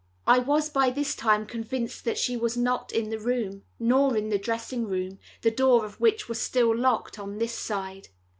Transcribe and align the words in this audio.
I 0.25 0.39
was 0.39 0.67
by 0.67 0.89
this 0.89 1.13
time 1.13 1.45
convinced 1.45 2.05
that 2.05 2.17
she 2.17 2.35
was 2.35 2.57
not 2.57 2.91
in 2.91 3.11
the 3.11 3.19
room, 3.19 3.61
nor 3.77 4.17
in 4.17 4.29
the 4.29 4.39
dressing 4.39 4.87
room, 4.87 5.19
the 5.43 5.51
door 5.51 5.85
of 5.85 5.99
which 6.01 6.27
was 6.27 6.41
still 6.41 6.75
locked 6.75 7.19
on 7.19 7.37
this 7.37 7.53
side. 7.53 8.07